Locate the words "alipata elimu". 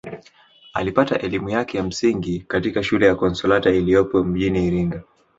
0.73-1.49